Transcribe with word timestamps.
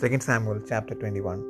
2 0.00 0.18
Samuel 0.26 0.58
chapter 0.68 0.94
21 1.00 1.40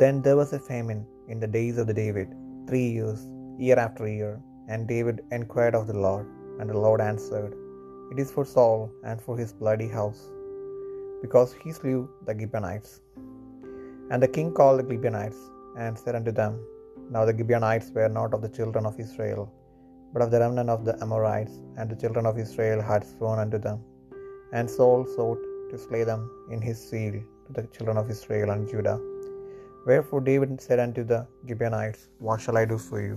Then 0.00 0.16
there 0.24 0.38
was 0.40 0.50
a 0.56 0.64
famine 0.66 0.98
in 1.32 1.38
the 1.42 1.48
days 1.54 1.76
of 1.80 1.86
the 1.90 1.94
David, 2.00 2.28
three 2.68 2.88
years, 2.96 3.20
year 3.66 3.78
after 3.84 4.06
year. 4.16 4.32
And 4.70 4.90
David 4.94 5.18
inquired 5.36 5.76
of 5.78 5.84
the 5.90 5.98
Lord, 6.06 6.26
and 6.58 6.68
the 6.70 6.80
Lord 6.86 7.00
answered, 7.10 7.52
It 8.12 8.18
is 8.22 8.30
for 8.34 8.44
Saul 8.54 8.80
and 9.08 9.18
for 9.26 9.34
his 9.40 9.52
bloody 9.60 9.88
house, 9.98 10.20
because 11.22 11.52
he 11.62 11.72
slew 11.78 12.00
the 12.26 12.34
Gibeonites. 12.40 12.92
And 14.10 14.20
the 14.24 14.32
king 14.36 14.50
called 14.58 14.80
the 14.80 14.88
Gibeonites, 14.90 15.40
and 15.84 16.02
said 16.02 16.18
unto 16.20 16.34
them, 16.40 16.56
Now 17.14 17.24
the 17.30 17.36
Gibeonites 17.38 17.88
were 17.96 18.12
not 18.18 18.34
of 18.36 18.42
the 18.46 18.54
children 18.58 18.84
of 18.90 19.00
Israel, 19.06 19.44
but 20.12 20.24
of 20.26 20.32
the 20.34 20.42
remnant 20.44 20.72
of 20.76 20.84
the 20.88 20.96
Amorites, 21.06 21.56
and 21.78 21.88
the 21.92 22.00
children 22.04 22.26
of 22.32 22.42
Israel 22.46 22.82
had 22.90 23.08
sworn 23.14 23.40
unto 23.46 23.60
them. 23.68 23.80
And 24.58 24.76
Saul 24.76 25.02
sought 25.16 25.42
to 25.70 25.78
slay 25.86 26.04
them 26.12 26.22
in 26.56 26.60
his 26.68 26.78
zeal 26.90 27.16
to 27.46 27.52
the 27.58 27.64
children 27.74 27.96
of 28.02 28.10
Israel 28.14 28.50
and 28.54 28.68
Judah. 28.72 28.98
Wherefore 29.88 30.20
David 30.28 30.60
said 30.66 30.80
unto 30.84 31.02
the 31.12 31.20
Gibeonites, 31.48 32.08
What 32.26 32.40
shall 32.44 32.58
I 32.60 32.64
do 32.72 32.78
for 32.86 33.00
you? 33.08 33.16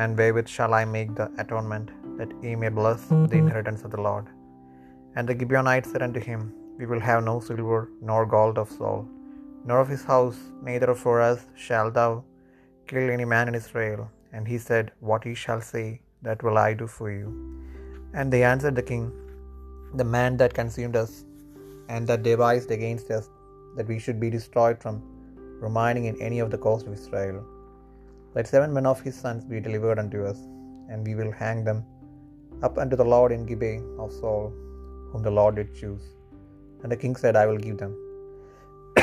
And 0.00 0.18
wherewith 0.18 0.48
shall 0.56 0.74
I 0.80 0.84
make 0.96 1.12
the 1.20 1.28
atonement, 1.42 1.88
that 2.18 2.32
ye 2.42 2.54
may 2.62 2.72
bless 2.78 3.00
the 3.06 3.14
mm-hmm. 3.14 3.38
inheritance 3.42 3.82
of 3.86 3.92
the 3.94 4.02
Lord? 4.08 4.26
And 5.16 5.26
the 5.28 5.38
Gibeonites 5.40 5.90
said 5.92 6.04
unto 6.06 6.20
him, 6.30 6.40
We 6.78 6.86
will 6.90 7.04
have 7.08 7.22
no 7.30 7.36
silver 7.48 7.80
nor 8.08 8.20
gold 8.34 8.58
of 8.62 8.70
Saul, 8.78 9.00
nor 9.68 9.78
of 9.84 9.92
his 9.94 10.04
house, 10.12 10.38
neither 10.68 10.92
for 11.04 11.16
us 11.28 11.40
shalt 11.66 11.94
thou 11.98 12.10
kill 12.90 13.08
any 13.16 13.28
man 13.34 13.48
in 13.50 13.56
Israel. 13.62 14.02
And 14.34 14.46
he 14.52 14.58
said, 14.68 14.92
What 15.08 15.24
ye 15.28 15.34
shall 15.44 15.62
say, 15.72 15.88
that 16.26 16.42
will 16.44 16.58
I 16.66 16.74
do 16.82 16.86
for 16.98 17.08
you. 17.18 17.28
And 18.18 18.32
they 18.32 18.42
answered 18.52 18.76
the 18.80 18.88
king, 18.92 19.06
The 20.00 20.08
man 20.18 20.36
that 20.40 20.58
consumed 20.60 20.96
us, 21.04 21.12
and 21.94 22.06
that 22.08 22.22
devised 22.30 22.70
against 22.76 23.10
us, 23.18 23.26
that 23.78 23.90
we 23.92 23.98
should 24.04 24.20
be 24.24 24.30
destroyed 24.38 24.78
from 24.84 24.96
remaining 25.66 26.06
in 26.10 26.16
any 26.28 26.38
of 26.44 26.50
the 26.54 26.62
coast 26.66 26.84
of 26.88 26.94
Israel. 27.00 27.38
Let 28.34 28.52
seven 28.54 28.70
men 28.76 28.86
of 28.92 28.98
his 29.06 29.16
sons 29.24 29.42
be 29.52 29.60
delivered 29.66 29.98
unto 30.02 30.18
us, 30.30 30.40
and 30.90 30.98
we 31.08 31.14
will 31.18 31.32
hang 31.42 31.58
them 31.68 31.80
up 32.66 32.74
unto 32.82 32.96
the 33.00 33.08
Lord 33.14 33.30
in 33.36 33.42
Gibeah 33.50 33.82
of 34.04 34.10
Saul, 34.20 34.46
whom 35.10 35.22
the 35.26 35.34
Lord 35.38 35.54
did 35.58 35.68
choose. 35.80 36.04
And 36.82 36.90
the 36.92 37.00
king 37.04 37.14
said, 37.22 37.34
I 37.42 37.46
will 37.50 37.62
give 37.66 37.78
them. 37.82 37.92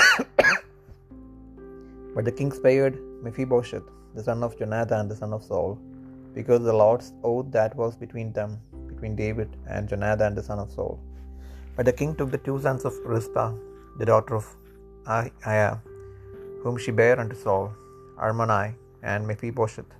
but 2.15 2.25
the 2.27 2.35
king 2.39 2.51
spared 2.59 2.95
Mephibosheth, 3.25 3.87
the 4.17 4.25
son 4.27 4.41
of 4.47 4.57
Jonathan, 4.61 5.03
the 5.13 5.19
son 5.21 5.33
of 5.37 5.43
Saul, 5.49 5.71
because 6.37 6.61
the 6.63 6.77
Lord's 6.83 7.09
oath 7.29 7.49
that 7.57 7.71
was 7.81 7.93
between 8.03 8.29
them, 8.39 8.51
between 8.91 9.15
David 9.23 9.49
and 9.73 9.89
Jonathan, 9.93 10.33
the 10.39 10.45
son 10.49 10.59
of 10.65 10.69
Saul. 10.77 10.95
But 11.75 11.85
the 11.89 11.97
king 12.01 12.11
took 12.15 12.31
the 12.31 12.43
two 12.49 12.59
sons 12.65 12.83
of 12.89 12.93
Rizpah, 13.13 13.51
the 13.99 14.07
daughter 14.11 14.35
of 14.41 14.47
Aiah, 15.07 15.79
whom 16.63 16.77
she 16.77 16.91
bare 16.91 17.19
unto 17.19 17.35
Saul, 17.35 17.73
Armoni 18.17 18.75
and 19.03 19.27
Mephibosheth, 19.27 19.91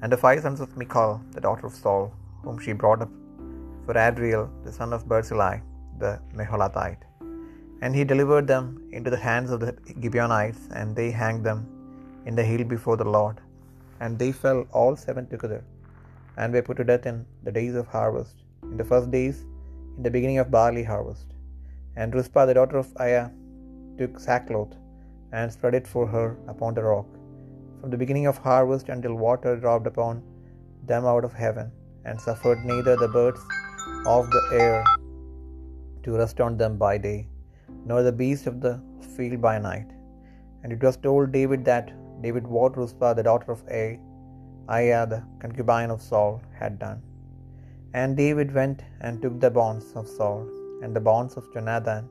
and 0.00 0.10
the 0.12 0.16
five 0.16 0.40
sons 0.44 0.60
of 0.60 0.76
Michal, 0.76 1.20
the 1.32 1.40
daughter 1.40 1.66
of 1.66 1.74
Saul, 1.74 2.12
whom 2.44 2.58
she 2.58 2.72
brought 2.72 3.02
up 3.02 3.10
for 3.84 3.96
Adriel, 4.06 4.50
the 4.64 4.72
son 4.72 4.92
of 4.92 5.08
Barzillai, 5.10 5.56
the 5.98 6.12
Meholathite. 6.38 7.02
And 7.82 7.94
he 7.94 8.04
delivered 8.12 8.46
them 8.52 8.66
into 8.92 9.10
the 9.14 9.22
hands 9.28 9.50
of 9.50 9.60
the 9.64 9.72
Gibeonites, 10.02 10.62
and 10.78 10.96
they 10.98 11.10
hanged 11.10 11.44
them 11.48 11.60
in 12.26 12.34
the 12.38 12.48
hill 12.50 12.64
before 12.64 12.96
the 13.02 13.10
Lord. 13.16 13.36
And 14.00 14.18
they 14.18 14.32
fell 14.32 14.60
all 14.78 14.94
seven 14.96 15.26
together, 15.32 15.62
and 16.36 16.52
were 16.52 16.66
put 16.68 16.78
to 16.80 16.84
death 16.84 17.06
in 17.12 17.18
the 17.46 17.54
days 17.58 17.74
of 17.80 17.86
harvest, 17.96 18.36
in 18.70 18.76
the 18.80 18.88
first 18.92 19.10
days, 19.18 19.36
in 19.96 20.02
the 20.06 20.14
beginning 20.16 20.38
of 20.42 20.50
barley 20.56 20.84
harvest. 20.92 21.28
And 21.96 22.14
Rizpah, 22.14 22.46
the 22.46 22.58
daughter 22.58 22.78
of 22.78 22.88
Aiah, 23.06 23.28
took 24.00 24.18
sackcloth, 24.26 24.74
and 25.32 25.52
spread 25.54 25.74
it 25.80 25.88
for 25.94 26.04
her 26.14 26.28
upon 26.52 26.74
the 26.74 26.86
rock, 26.92 27.08
from 27.80 27.90
the 27.92 28.00
beginning 28.02 28.26
of 28.30 28.38
harvest 28.48 28.88
until 28.94 29.24
water 29.26 29.52
dropped 29.64 29.88
upon 29.92 30.22
them 30.90 31.04
out 31.12 31.24
of 31.28 31.34
heaven, 31.44 31.68
and 32.06 32.26
suffered 32.26 32.60
neither 32.70 32.94
the 32.96 33.12
birds 33.18 33.42
of 34.14 34.24
the 34.34 34.44
air 34.62 34.78
to 36.04 36.16
rest 36.20 36.40
on 36.46 36.56
them 36.62 36.76
by 36.86 36.94
day, 37.08 37.18
nor 37.88 38.00
the 38.02 38.18
beasts 38.20 38.48
of 38.50 38.58
the 38.66 38.74
field 39.14 39.40
by 39.48 39.56
night. 39.70 39.88
And 40.62 40.72
it 40.74 40.82
was 40.86 40.96
told 41.06 41.32
David 41.38 41.62
that 41.70 41.88
David 42.24 42.46
what 42.56 42.78
Rizpah, 42.80 43.14
the 43.18 43.26
daughter 43.30 43.50
of 43.56 43.62
Aiah, 44.76 45.04
the 45.12 45.20
concubine 45.42 45.90
of 45.94 46.00
Saul, 46.08 46.32
had 46.60 46.74
done. 46.84 47.00
And 47.98 48.16
David 48.22 48.50
went 48.60 48.80
and 49.00 49.22
took 49.22 49.36
the 49.44 49.52
bonds 49.58 49.86
of 50.00 50.06
Saul, 50.16 50.40
and 50.82 50.92
the 50.96 51.06
bonds 51.10 51.34
of 51.38 51.52
Jonathan, 51.54 52.04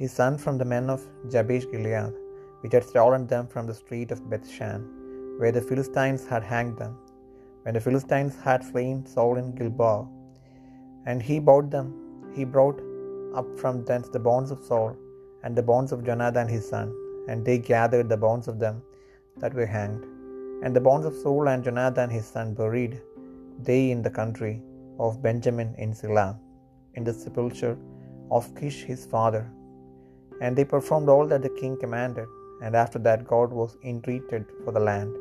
his 0.00 0.12
son, 0.18 0.34
from 0.42 0.56
the 0.58 0.70
men 0.72 0.86
of 0.94 1.02
Jabesh 1.32 1.66
Gilead, 1.70 2.12
which 2.60 2.74
had 2.76 2.84
stolen 2.92 3.24
them 3.32 3.46
from 3.52 3.66
the 3.66 3.78
street 3.82 4.10
of 4.14 4.28
Bethshan, 4.30 4.80
where 5.38 5.54
the 5.56 5.66
Philistines 5.68 6.22
had 6.32 6.44
hanged 6.52 6.76
them, 6.82 6.94
when 7.62 7.74
the 7.76 7.84
Philistines 7.86 8.36
had 8.46 8.62
slain 8.70 8.96
Saul 9.12 9.36
in 9.42 9.48
Gilboa. 9.58 10.00
And 11.08 11.20
he 11.28 11.38
bought 11.48 11.68
them, 11.76 11.88
he 12.36 12.44
brought 12.44 12.80
up 13.38 13.48
from 13.60 13.84
thence 13.88 14.08
the 14.08 14.24
bones 14.28 14.50
of 14.54 14.64
Saul, 14.68 14.92
and 15.42 15.54
the 15.54 15.68
bones 15.72 15.92
of 15.92 16.06
Jonathan 16.08 16.48
his 16.56 16.66
son, 16.72 16.88
and 17.28 17.44
they 17.44 17.58
gathered 17.58 18.08
the 18.08 18.22
bones 18.26 18.48
of 18.52 18.58
them 18.64 18.76
that 19.42 19.54
were 19.58 19.70
hanged. 19.78 20.04
And 20.62 20.74
the 20.74 20.86
bones 20.88 21.06
of 21.10 21.14
Saul 21.22 21.48
and 21.52 21.62
Jonathan 21.68 22.10
his 22.10 22.26
son 22.34 22.54
buried 22.60 22.94
they 23.68 23.82
in 23.94 24.02
the 24.02 24.16
country 24.20 24.54
of 24.98 25.22
Benjamin 25.22 25.70
in 25.84 25.92
Silla, 26.00 26.28
in 26.94 27.04
the 27.04 27.14
sepulchre 27.22 27.76
of 28.30 28.54
Kish 28.60 28.80
his 28.90 29.04
father. 29.14 29.44
And 30.40 30.56
they 30.56 30.64
performed 30.64 31.08
all 31.08 31.26
that 31.30 31.42
the 31.46 31.56
king 31.60 31.76
commanded, 31.84 32.28
and 32.62 32.74
after 32.82 33.00
that 33.06 33.26
God 33.32 33.50
was 33.60 33.76
entreated 33.92 34.44
for 34.64 34.72
the 34.72 34.86
land. 34.90 35.12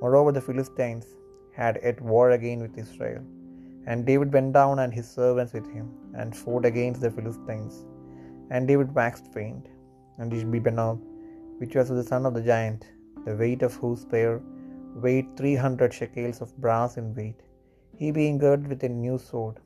Moreover, 0.00 0.32
the 0.32 0.46
Philistines 0.48 1.06
had 1.60 1.76
at 1.90 2.00
war 2.12 2.26
again 2.36 2.60
with 2.64 2.82
Israel. 2.84 3.22
And 3.88 4.04
David 4.08 4.32
went 4.36 4.52
down 4.58 4.80
and 4.82 4.92
his 4.92 5.08
servants 5.18 5.52
with 5.56 5.68
him, 5.76 5.86
and 6.18 6.40
fought 6.42 6.64
against 6.70 7.00
the 7.02 7.10
Philistines. 7.16 7.74
And 8.50 8.66
David 8.70 8.90
waxed 9.00 9.28
faint. 9.36 9.66
And 10.18 10.32
Ishbi-benob, 10.36 10.98
which 11.60 11.74
was 11.76 11.88
the 11.90 12.08
son 12.10 12.24
of 12.26 12.34
the 12.36 12.46
giant, 12.52 12.82
the 13.26 13.36
weight 13.40 13.62
of 13.66 13.74
whose 13.80 14.00
spear 14.06 14.32
weighed 15.04 15.28
three 15.38 15.56
hundred 15.64 15.92
shekels 15.98 16.40
of 16.44 16.56
brass 16.64 16.96
in 17.00 17.14
weight, 17.18 17.40
he 18.00 18.10
being 18.18 18.38
girded 18.44 18.68
with 18.72 18.82
a 18.84 18.88
new 18.88 19.18
sword, 19.18 19.56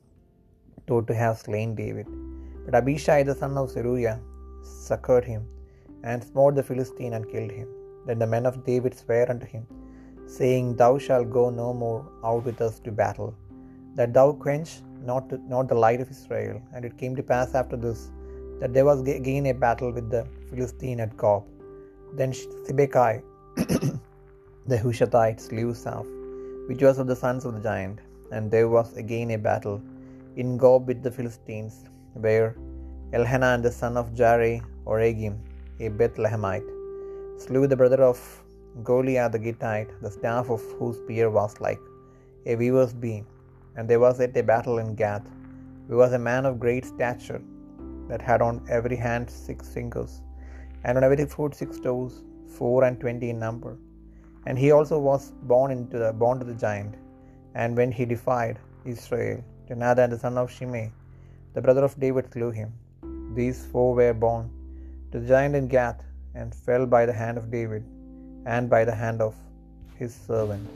thought 0.86 1.06
to 1.08 1.14
have 1.14 1.44
slain 1.44 1.70
David. 1.82 2.08
But 2.64 2.74
Abishai 2.80 3.22
the 3.28 3.36
son 3.42 3.56
of 3.60 3.70
Zeruiah 3.74 4.20
succoured 4.62 5.24
him, 5.24 5.42
and 6.02 6.22
smote 6.22 6.54
the 6.54 6.62
Philistine 6.62 7.14
and 7.14 7.30
killed 7.32 7.50
him. 7.50 7.68
Then 8.06 8.18
the 8.18 8.26
men 8.26 8.46
of 8.46 8.64
David 8.64 8.94
sware 8.94 9.30
unto 9.30 9.46
him, 9.46 9.66
saying, 10.26 10.76
Thou 10.76 10.98
shalt 10.98 11.30
go 11.30 11.50
no 11.50 11.72
more 11.74 12.06
out 12.24 12.44
with 12.44 12.60
us 12.60 12.80
to 12.80 12.92
battle, 12.92 13.34
that 13.94 14.12
thou 14.14 14.32
quench 14.32 14.80
not, 15.04 15.30
not 15.48 15.68
the 15.68 15.74
light 15.74 16.00
of 16.00 16.10
Israel. 16.10 16.60
And 16.74 16.84
it 16.84 16.98
came 16.98 17.16
to 17.16 17.22
pass 17.22 17.54
after 17.54 17.76
this, 17.76 18.10
that 18.60 18.72
there 18.74 18.84
was 18.84 19.00
again 19.00 19.46
a 19.46 19.52
battle 19.52 19.92
with 19.92 20.10
the 20.10 20.26
Philistine 20.48 21.00
at 21.00 21.16
Gob. 21.16 21.44
Then 22.14 22.32
Sibbecai 22.32 23.22
the 24.66 24.78
Hushathite 24.78 25.40
slew 25.40 25.72
Saph, 25.72 26.08
which 26.68 26.82
was 26.82 26.98
of 26.98 27.06
the 27.06 27.16
sons 27.16 27.44
of 27.44 27.54
the 27.54 27.60
giant. 27.60 28.00
And 28.32 28.50
there 28.50 28.68
was 28.68 28.96
again 28.96 29.32
a 29.32 29.38
battle 29.38 29.82
in 30.36 30.56
Gob 30.56 30.86
with 30.86 31.02
the 31.02 31.10
Philistines, 31.10 31.84
where 32.14 32.56
Elhanan 33.18 33.60
the 33.60 33.72
son 33.72 33.96
of 34.00 34.14
Jaare 34.18 34.62
Oregim, 34.86 35.36
a 35.80 35.88
Bethlehemite, 36.00 36.68
slew 37.42 37.66
the 37.66 37.76
brother 37.80 38.00
of 38.08 38.18
Goliath 38.84 39.32
the 39.32 39.38
Gittite, 39.44 39.90
the 40.00 40.10
staff 40.16 40.48
of 40.48 40.62
whose 40.78 40.96
spear 40.98 41.28
was 41.28 41.60
like 41.60 41.80
a 42.46 42.54
weaver's 42.54 42.92
beam. 42.92 43.26
And 43.74 43.88
there 43.88 43.98
was 43.98 44.20
yet 44.20 44.36
a 44.36 44.44
battle 44.50 44.78
in 44.78 44.94
Gath, 44.94 45.26
who 45.88 45.96
was 45.96 46.12
a 46.12 46.24
man 46.30 46.46
of 46.46 46.60
great 46.64 46.84
stature, 46.84 47.42
that 48.08 48.22
had 48.22 48.40
on 48.48 48.64
every 48.76 48.98
hand 49.06 49.28
six 49.28 49.72
fingers, 49.76 50.12
and 50.84 50.96
on 50.96 51.02
every 51.02 51.26
foot 51.34 51.56
six 51.62 51.80
toes, 51.80 52.22
four 52.58 52.84
and 52.84 53.00
twenty 53.00 53.30
in 53.30 53.40
number. 53.40 53.76
And 54.46 54.56
he 54.56 54.70
also 54.70 54.98
was 55.00 55.32
born 55.52 55.72
into 55.72 55.98
the 55.98 56.12
born 56.12 56.38
to 56.38 56.44
the 56.44 56.54
giant. 56.66 56.94
And 57.56 57.76
when 57.76 57.90
he 57.90 58.04
defied 58.04 58.58
Israel, 58.84 59.42
Jonathan 59.68 60.10
the 60.10 60.20
son 60.24 60.38
of 60.38 60.48
Shimei, 60.56 60.92
the 61.54 61.62
brother 61.66 61.82
of 61.88 61.98
David, 61.98 62.32
slew 62.32 62.52
him. 62.60 62.70
These 63.34 63.66
four 63.66 63.94
were 63.94 64.12
born 64.14 64.50
to 65.12 65.20
the 65.20 65.26
giant 65.26 65.54
in 65.54 65.68
Gath, 65.68 66.02
and 66.34 66.54
fell 66.54 66.86
by 66.86 67.06
the 67.06 67.12
hand 67.12 67.38
of 67.38 67.50
David, 67.50 67.84
and 68.46 68.68
by 68.68 68.84
the 68.84 68.94
hand 68.94 69.20
of 69.20 69.34
his 69.98 70.14
servant. 70.28 70.68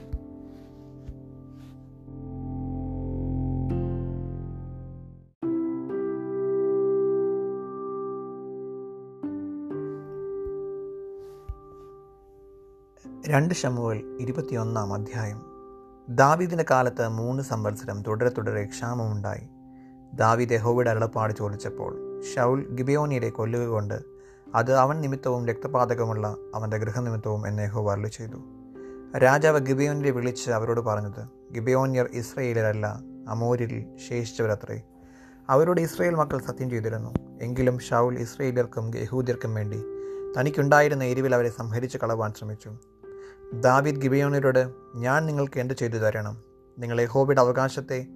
രണ്ട് 13.29 13.55
Samuel 13.55 13.99
ഇരുപത്തിയൊന്നാം 14.21 14.93
അധ്യായം 14.93 15.39
ദാവീദിന്റെ 16.09 16.65
കാലത്ത് 16.71 17.09
മൂന്ന് 17.09 17.43
സംവത്സരം 17.43 18.03
തുടരെ 18.03 18.29
തുടരെ 18.29 18.65
ക്ഷാമമുണ്ടായി 18.65 19.45
ദാവീദ് 20.15 20.53
യഹോവയുടെ 20.53 20.91
അരുളപ്പാട് 20.91 21.33
ചോദിച്ചപ്പോൾ 21.35 21.93
ഷൗൽ 22.33 22.69
ഗിബിയോനിയരെ 22.75 23.29
കൊല്ലുക 23.29 23.65
കൊണ്ട് 23.65 24.03
അത് 24.55 24.77
അവൻ 24.77 25.01
നിമിത്തവും 25.01 25.47
രക്തപാതകമുള്ള 25.47 26.37
അവന്റെ 26.55 26.77
ഗൃഹനിമിത്തവും 26.77 27.49
എന്നെ 27.49 27.63
യഹോവ 27.63 28.09
ചെയ്തു. 28.09 28.37
രാജാവ് 29.19 29.61
ഗിബിയോനിലെ 29.61 30.11
വിളിച്ച് 30.11 30.51
അവരോട് 30.51 30.81
പറഞ്ഞത് 30.81 31.55
ഗിബിയോന്യർ 31.55 32.09
ഇസ്രയേലിലല്ല 32.13 33.01
അമോരിൽ 33.29 33.85
ശേഷിച്ചവരത്രേ. 34.09 34.83
അവരോട് 35.49 35.81
ഇസ്രയേൽ 35.81 36.15
മക്കൾ 36.15 36.39
സത്യം 36.39 36.71
ചെയ്തിരുന്നു. 36.71 37.15
എങ്കിലും 37.43 37.79
ഷൗൽ 37.79 38.19
ഇസ്രയേലിയർക്കും 38.19 38.91
യഹൂദ്യർക്കും 38.97 39.55
വേണ്ടി 39.55 39.83
തനിക്കുണ്ടായിരുന്ന 40.39 41.05
എരിവിൽ 41.05 41.35
അവരെ 41.35 41.49
സംഹരിച്ച് 41.49 41.99
കളവാൻ 41.99 42.33
ശ്രമിച്ചു. 42.33 42.79
ദാവിദ് 43.55 44.03
ഗിബിയോനരോട് 44.03 44.71
ഞാൻ 44.95 45.27
നിങ്ങൾക്ക് 45.27 45.61
എന്ത് 45.61 45.75
ചെയ്തു 45.75 45.97
തരണം? 45.97 46.39
നിങ്ങൾ 46.79 47.01
യഹോബിയുടെ 47.01 47.41
അവകാശത്തെ 47.41 48.07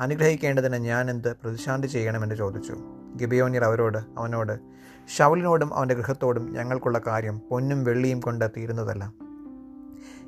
അനുഗ്രഹിക്കേണ്ടതിന് 0.00 0.76
ഞാൻ 0.76 1.10
എന്ത് 1.10 1.36
പ്രതിശാന്തി 1.36 1.86
ചെയ്യണമെന്ന് 1.86 2.34
ചോദിച്ചു. 2.34 2.76
ഗിബിയോന്യർ 3.16 3.64
അവരോട് 3.64 3.98
അവനോട് 4.18 4.74
ഷൗലിനോടും 5.18 5.74
അവന്റെ 5.74 5.94
ഗൃഹത്തോടും 5.94 6.52
ഞങ്ങൾക്കുള്ള 6.52 7.00
കാര്യം 7.06 7.38
പൊന്നും 7.50 7.84
വെള്ളിയും 7.84 8.20
കൊണ്ട് 8.20 8.50
തീരുന്നതല്ല. 8.56 9.12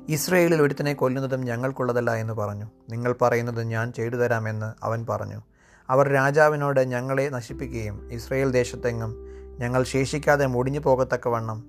ഇസ്രയേലിൽ 0.09 0.61
ഒരുത്തനെ 0.61 0.93
കൊല്ലുന്നതും 0.93 1.41
ഞങ്ങൾക്കുള്ളതല്ല 1.41 2.15
എന്ന് 2.15 2.33
പറഞ്ഞു. 2.33 2.65
നിങ്ങൾ 2.89 3.15
പറയുന്നത് 3.21 3.63
ഞാൻ 3.63 3.91
ചെയ്തു 3.91 4.15
തരാമെന്ന് 4.15 4.85
അവൻ 4.85 5.05
പറഞ്ഞു. 5.09 5.41
അവർ 5.89 6.07
രാജാവിനോട് 6.07 6.79
ഞങ്ങളെ 6.79 7.29
നശിപ്പിക്കുകയും 7.29 8.11
ഇസ്രയേൽ 8.11 8.51
ദേശത്തെങ്ങും 8.51 9.27
ഞങ്ങൾ 9.59 9.83
ശേഷിക്കാതെ 9.83 10.45
മുടിഞ്ഞു 10.45 10.79
പോകത്തക്കവണ്ണം 10.79 11.63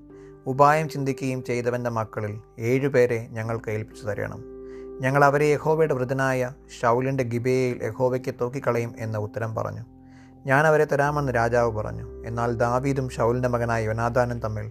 ഉപായം 0.46 0.88
ചിന്തിക്കുകയും 0.88 1.44
ചെയ്തവന്റെ 1.44 1.90
മക്കളിൽ 1.90 2.40
ഏഴുപേരെ 2.58 3.28
ഞങ്ങൾക്ക് 3.30 3.70
ഏൽപ്പിച്ചു 3.70 4.06
തരണം. 4.06 4.44
ഞങ്ങൾ 5.00 5.24
അവരെ 5.24 5.46
യഹോവയുടെ 5.46 5.94
വൃതനായ 5.94 6.52
ഷൗലിന്റെ 6.80 7.24
ഗിബേയിൽ 7.24 7.84
യഹോവയ്ക്ക് 7.84 8.34
തൂക്കിക്കളയും 8.40 8.94
എന്ന 8.98 9.18
ഉത്തരം 9.18 9.54
പറഞ്ഞു. 9.54 9.97
ഞാൻ 10.46 10.66
അവരെ 10.66 10.84
തരാമെന്ന് 10.84 11.32
രാജാവ് 11.32 11.72
പറഞ്ഞു. 11.72 12.24
എന്നാൽ 12.26 12.54
ദാവീദും 12.54 13.08
ഷൗലിന്റെ 13.08 13.48
മകനായ 13.48 13.84
യോനാഥാനും 13.84 14.40
തമ്മിൽ 14.40 14.70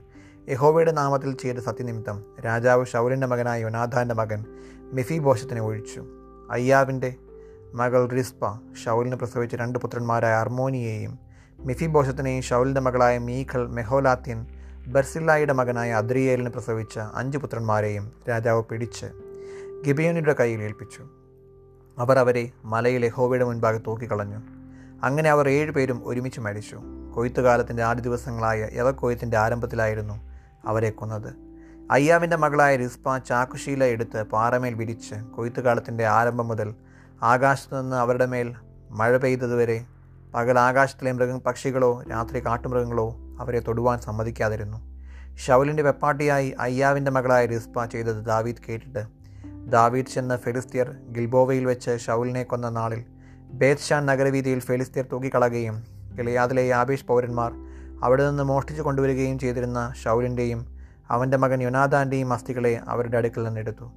യഹോവയുടെ 0.49 0.91
നാമത്തിൽ 0.91 1.35
ചെയ്ത 1.35 1.57
സത്യനിമിത്തം 1.57 2.23
രാജാവ് 2.45 2.85
ഷൗലിന്റെ 2.85 3.27
മകനായ 3.27 3.61
യോനാഥാന്റെ 3.61 4.15
മകൻ 4.15 4.45
മിഫി 4.93 5.19
ബോഷത്തിനെ 5.19 5.61
ഒഴിച്ചു. 5.61 6.05
അയ്യാവിന്റെ 6.51 7.15
മകൾ 7.73 8.09
റിസ്പ 8.09 8.53
ഷൗലിന് 8.85 9.15
പ്രസവിച്ച 9.15 9.55
രണ്ട് 9.55 9.79
പുത്രന്മാരായ 9.79 10.33
അർമോനിയെയും 10.33 11.19
മിഫി 11.59 11.85
ബോഷത്തിനെയും 11.85 12.41
ഷൗലിന്റെ 12.41 12.81
മകളായ 12.81 13.17
മീഖൽ 13.17 13.67
മെഹോലാത്യൻ 13.67 14.47
ബർസില്ലായുടെ 14.87 15.53
മകനായ 15.53 15.91
അദ്രിയേലിന് 15.91 16.49
പ്രസവിച്ച 16.49 16.99
അഞ്ച് 16.99 17.37
പുത്രന്മാരെയും 17.37 18.11
രാജാവ് 18.29 18.63
പിടിച്ച് 18.63 19.05
ഗിബിയോനിയുടെ 19.87 20.35
കയ്യിൽ 20.39 20.63
ഏൽപ്പിച്ചു. 20.63 21.03
അവർ 21.99 22.19
അവരെ 22.19 22.51
മലയിൽ 22.65 23.05
യഹോവയുടെ 23.05 23.45
മുൻപാകെ 23.45 23.77
തൂക്കിക്കളഞ്ഞു. 23.77 24.56
അങ്ങനെ 25.03 25.29
അവർ 25.29 25.49
ഏഴുപേരും 25.49 26.01
ഒരുമിച്ച് 26.05 26.39
മരിച്ചു. 26.39 26.79
കൊയ്ത്തുകാലത്തിന്റെ 27.15 27.83
ആദ്യ 27.83 28.01
ദിവസങ്ങളായ 28.01 28.67
ഇറക്കൊയ്ത്തിന്റെ 28.71 29.37
ആരംഭത്തിലായിരുന്നു 29.37 30.31
അവരെ 30.65 30.89
കൊന്നത്. 30.89 31.33
അയ്യാവിന്റെ 31.91 32.35
മകളായ 32.35 32.75
റിസ്പ 32.75 33.17
ചാക്കുശീല 33.17 33.83
എടുത്ത് 33.83 34.23
പാറമേൽ 34.23 34.73
വിരിച്ച് 34.73 35.15
കൊയ്ത്തുകാലത്തിന്റെ 35.15 36.05
ആരംഭം 36.05 36.47
മുതൽ 36.47 36.73
ആകാശത്തു 37.23 37.81
നിന്ന് 37.81 37.95
അവരുടെ 37.95 38.25
മേൽ 38.25 38.55
മഴ 38.91 39.17
പെയ്തതുവരെ 39.17 39.85
പകൽ 40.33 40.59
ആകാശത്തിലെ 40.59 41.11
മൃഗ 41.11 41.37
പക്ഷികളോ 41.37 42.03
രാത്രി 42.11 42.45
കാട്ടുമൃഗങ്ങളോ 42.45 43.15
അവരെ 43.39 43.59
തൊടുവാൻ 43.59 43.99
സമ്മതിക്കാതിരുന്നു. 43.99 44.97
ഷൗലിന്റെ 45.37 45.83
വെപ്പാട്ടിയായി 45.83 46.55
അയ്യാവിന്റെ 46.59 47.11
മകളായ 47.11 47.45
റിസ്പ 47.45 47.85
ചെയ്തത് 47.85 48.25
ദാവീദ് 48.25 48.57
കേട്ടിട്ട് 48.69 49.03
ദാവീദ് 49.65 50.07
ചെന്ന 50.07 50.35
ഫെലിസ്തീർ 50.35 50.91
ഗിൽബോവയിൽ 51.11 51.65
വെച്ച് 51.65 51.97
ഷൗലിനെ 51.97 52.43
കൊന്ന 52.43 52.69
നാളിൽ 52.69 53.03
ബേത്ഷാൻ 53.53 54.05
നഗരവീതിയിൽ 54.05 54.59
ഫെലിസ്തീർ 54.59 55.05
തൂക്കിക്കളയുകയും 55.05 55.83
ഗിലയാദിലെ 56.17 56.67
യാബേഷ് 56.67 57.05
പൗരന്മാർ 57.05 57.51
അവിടെ 58.03 58.29
നിന്ന് 58.29 58.43
മോഷ്ടിച്ചു 58.43 58.81
കൊണ്ടുവരികയും 58.81 59.39
ചെയ്തിരുന്ന 59.39 59.93
ഷൗലിന്റെയും 60.03 60.77
അവന്റെ 61.09 61.37
മകൻ 61.37 61.61
യുനാഥാന്റെയും 61.61 62.33
അസ്ഥികളെ 62.33 62.79
അവരുടെ 62.87 63.17
അടുക്കിൽ 63.17 63.43
നിന്നെടുത്തു 63.43 63.91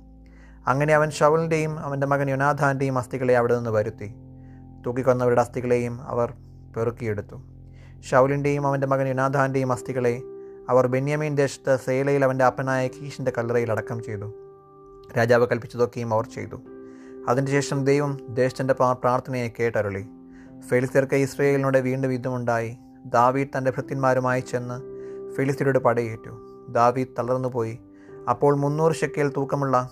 അങ്ങനെ 0.67 0.95
അവൻ 0.95 1.11
ഷൗലിന്റെയും 1.11 1.79
അവന്റെ 1.79 2.07
മകൻ 2.07 2.31
യുനാഥാന്റെയും 2.31 2.99
അസ്ഥികളെ 2.99 3.37
അവിടെ 3.37 3.57
നിന്ന് 3.57 3.71
വരുത്തി. 3.71 4.15
തൂക്കിക്കൊന്നവരുടെ 4.87 5.41
അസ്ഥികളെയും 5.41 6.03
അവർ 6.03 6.35
പെറുക്കിയെടുത്തു. 6.77 7.43
ഷൗലിന്റെയും 8.11 8.67
അവന്റെ 8.67 8.87
മകൻ 8.87 9.09
യുനാഥാന്റെയും 9.09 9.73
അസ്ഥികളെ 9.73 10.23
അവർ 10.69 10.87
ബെന്യാമീൻ 10.87 11.37
ദേശത്ത് 11.37 11.79
സേലയിൽ 11.87 12.25
അവന്റെ 12.25 12.45
അപ്പനായ 12.45 12.89
കീഷിന്റെ 12.89 13.33
കല്ലറയിൽ 13.39 13.71
അടക്കം 13.71 14.03
ചെയ്തു. 14.03 14.35
രാജാവ് 15.17 15.47
കൽപ്പിച്ചതൊക്കെയും 15.47 16.15
അവർ 16.15 16.27
ചെയ്തു. 16.27 16.57
അതിനുശേഷം 17.29 17.85
ദൈവം 17.85 18.19
ദേശത്തിന്റെ 18.29 18.75
പ്രാർത്ഥനയെ 18.75 19.49
കേട്ടരുളി. 19.61 20.07
ഫെലിസ്തീർക്ക് 20.69 21.15
ഇസ്രയേലിനോട് 21.15 21.79
വീണ്ടും 21.79 22.13
യുദ്ധമുണ്ടായി. 22.13 22.77
ദാവീദ് 23.05 23.49
തന്റെ 23.59 23.71
ഭൃത്യന്മാരുമായി 23.71 24.41
ചെന്ന് 24.41 24.83
ഫെലിസ്തീനോട് 25.33 25.79
പടയേറ്റു. 25.79 26.41
ദാവീദ് 26.69 27.09
തളർന്നുപോയി. 27.19 27.79
അപ്പോൾ 28.31 28.57
മുന്നൂറ് 28.57 28.95
ഷെക്കേൽ 28.95 29.33
തൂക്കമുള്ള 29.37 29.91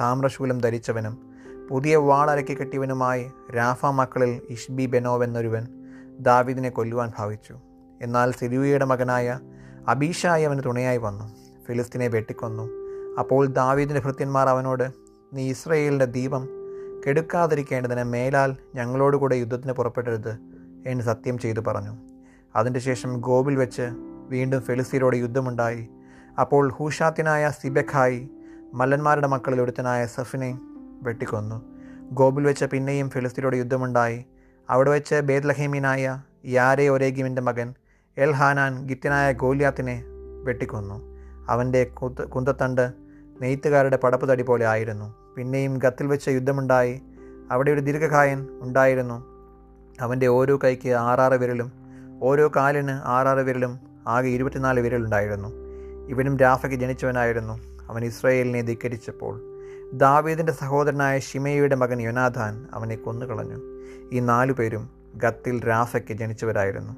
താമ്രശൂലം 0.00 0.58
ധരിച്ചവനും 0.58 1.26
പുതിയ 1.70 1.96
വാളരക്കി 1.96 2.54
കെട്ടിയവനുമായി 2.54 3.30
രാഫ 3.56 3.86
മക്കളിൽ 3.86 4.40
ഇഷ്ബി 4.50 4.86
ബെനോവ് 4.86 5.24
എന്നൊരുവൻ 5.24 5.66
ദാവീദിനെ 6.20 6.68
കൊല്ലുവാൻ 6.68 7.12
ഭാവിച്ചു. 7.18 7.60
എന്നാൽ 8.02 8.32
സിരിയുടെ 8.32 8.84
മകനായ 8.84 9.40
അബീഷായി 9.88 10.42
അവന് 10.42 10.60
തുണയായി 10.64 10.98
വന്നു. 10.98 11.36
ഫിലിസ്തീനെ 11.68 12.08
വെട്ടിക്കൊന്നു. 12.08 12.68
അപ്പോൾ 13.18 13.46
ദാവീദിന്റെ 13.46 14.00
ഭൃത്യന്മാർ 14.00 14.48
അവനോട് 14.48 14.90
നീ 15.32 15.50
ഇസ്രയേലിന്റെ 15.50 16.04
ദീപം 16.04 16.48
കെടുക്കാതിരിക്കേണ്ടതിന് 17.06 18.04
മേലാൽ 18.04 18.56
ഞങ്ങളോട് 18.74 18.96
ഞങ്ങളോടുകൂടെ 18.96 19.36
യുദ്ധത്തിന് 19.36 19.72
പുറപ്പെടരുത് 19.72 20.38
എന്ന് 20.86 21.04
സത്യം 21.04 21.38
ചെയ്തു 21.38 21.60
പറഞ്ഞു. 21.60 21.96
അതിന്റെ 22.56 22.80
ശേഷം 22.80 23.20
ഗോബിൽ 23.20 23.56
വെച്ച് 23.56 23.90
വീണ്ടും 24.28 24.60
ഫെലിസ്തീനോട് 24.60 25.16
യുദ്ധമുണ്ടായി. 25.16 25.88
അപ്പോൾ 26.40 26.72
ഹൂഷാത്തിനായ 26.72 27.50
സിബെഖായി 27.62 28.30
മല്ലന്മാരുടെ 28.74 29.26
മക്കളിൽ 29.26 29.60
ഒരുത്തനായ 29.60 30.06
സഫിനെ 30.06 30.58
വെട്ടിക്കൊന്നു. 31.02 31.62
ഗോബിൽ 32.12 32.44
വെച്ച് 32.44 32.64
പിന്നെയും 32.64 33.10
ഫിലിസ്തീനോട് 33.10 33.56
യുദ്ധമുണ്ടായി. 33.56 34.24
അവിടെ 34.70 34.90
വെച്ച് 34.90 35.14
ബേദ്ലഹീമിനായ 35.14 36.22
യാരെ 36.46 36.88
ഒരേഗിമിന്റെ 36.88 37.42
മകൻ 37.42 37.74
എൽ 38.18 38.32
ഹാനാൻ 38.32 38.86
ഗോലിയാത്തിനെ 39.32 40.02
വെട്ടിക്കൊന്നു. 40.44 41.16
അവന്റെ 41.48 41.84
കുന്തത്തണ്ട് 42.34 43.05
നെയ്ത്തുകാരുടെ 43.42 43.96
പടപ്പ് 43.96 44.32
തടി 44.32 44.42
പോലെ 44.42 44.66
ആയിരുന്നു. 44.66 45.34
പിന്നെയും 45.36 45.78
ഗത്തിൽ 45.78 46.06
വെച്ച 46.06 46.28
യുദ്ധമുണ്ടായി. 46.28 47.02
അവിടെ 47.50 47.70
ഒരു 47.70 47.80
ദീർഘകായൻ 47.80 48.46
ഉണ്ടായിരുന്നു. 48.60 49.36
അവന്റെ 50.00 50.26
ഓരോ 50.26 50.58
കൈക്ക് 50.64 50.88
ആറാറ് 50.88 51.32
വിരലും 51.32 51.72
ഓരോ 52.22 52.50
കാലിന് 52.56 52.90
ആറാറ് 52.90 53.38
വിരലും 53.38 53.80
ആകെ 54.06 54.28
ഇരുപത്തിനാല് 54.28 54.80
വിരലുണ്ടായിരുന്നു. 54.80 55.48
ഇവനും 56.08 56.36
രാഫയ്ക്ക് 56.36 56.78
ജനിച്ചവനായിരുന്നു. 56.78 57.60
അവൻ 57.88 58.04
ഇസ്രയേലിനെ 58.04 58.62
ധിക്കരിച്ചപ്പോൾ. 58.62 59.40
ദാവീദിന്റെ 59.92 60.52
സഹോദരനായ 60.52 61.18
ഷിമയുടെ 61.18 61.74
മകൻ 61.74 62.00
യുനാഥാൻ 62.00 62.66
അവനെ 62.72 62.96
കൊന്നുകളഞ്ഞു. 62.96 63.56
ഈ 64.12 64.20
നാലു 64.20 64.52
പേരും 64.52 64.90
ഗത്തിൽ 65.14 65.68
രാഫയ്ക്ക് 65.68 66.12
ജനിച്ചവരായിരുന്നു. 66.12 66.92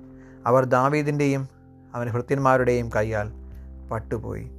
അവർ 0.46 0.64
ദാവീദിന്റെയും 0.64 1.48
അവൻ 1.94 2.10
ഭൃത്യന്മാരുടെയും 2.10 2.90
കൈയാൽ 2.96 3.32
പട്ടുപോയി. 3.88 4.50